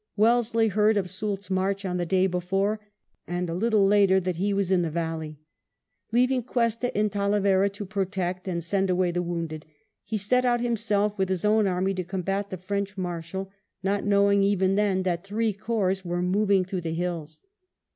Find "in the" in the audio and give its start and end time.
4.71-4.89